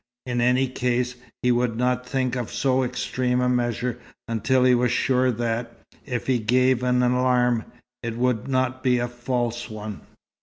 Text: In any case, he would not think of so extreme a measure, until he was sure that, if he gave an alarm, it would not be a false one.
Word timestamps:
In 0.25 0.41
any 0.41 0.67
case, 0.67 1.13
he 1.43 1.51
would 1.51 1.77
not 1.77 2.09
think 2.09 2.35
of 2.35 2.51
so 2.51 2.81
extreme 2.83 3.39
a 3.39 3.47
measure, 3.47 3.99
until 4.27 4.63
he 4.63 4.73
was 4.73 4.91
sure 4.91 5.29
that, 5.29 5.73
if 6.07 6.25
he 6.25 6.39
gave 6.39 6.81
an 6.81 7.03
alarm, 7.03 7.65
it 8.01 8.17
would 8.17 8.47
not 8.47 8.81
be 8.81 8.97
a 8.97 9.07
false 9.07 9.69
one. 9.69 10.01